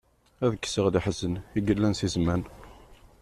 [0.43, 2.41] Ad kkseɣ leḥzen, i yella si zzman.